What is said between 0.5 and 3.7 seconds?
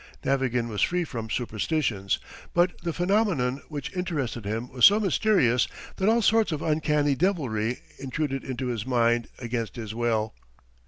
was free from superstitions, but the phenomenon